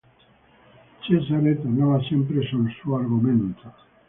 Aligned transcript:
Cesare 1.01 1.61
tornava 1.61 2.01
sempre 2.01 2.41
sul 2.41 2.67
suo 2.81 2.95
argomento. 2.95 3.71